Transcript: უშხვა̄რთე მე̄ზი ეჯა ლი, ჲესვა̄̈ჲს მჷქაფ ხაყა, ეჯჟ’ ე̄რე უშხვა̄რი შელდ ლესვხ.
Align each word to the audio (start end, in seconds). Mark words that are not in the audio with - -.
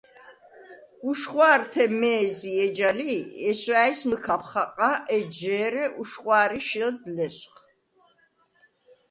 უშხვა̄რთე 1.09 1.85
მე̄ზი 1.99 2.51
ეჯა 2.65 2.91
ლი, 2.99 3.15
ჲესვა̄̈ჲს 3.39 4.01
მჷქაფ 4.09 4.41
ხაყა, 4.49 4.91
ეჯჟ’ 5.15 5.41
ე̄რე 5.65 5.85
უშხვა̄რი 6.01 6.61
შელდ 6.67 7.01
ლესვხ. 7.15 7.55